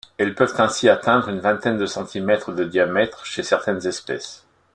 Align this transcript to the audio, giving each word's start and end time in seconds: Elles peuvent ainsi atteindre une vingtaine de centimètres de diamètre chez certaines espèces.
Elles 0.17 0.33
peuvent 0.33 0.55
ainsi 0.57 0.89
atteindre 0.89 1.29
une 1.29 1.41
vingtaine 1.41 1.77
de 1.77 1.85
centimètres 1.85 2.51
de 2.53 2.63
diamètre 2.63 3.23
chez 3.23 3.43
certaines 3.43 3.85
espèces. 3.85 4.47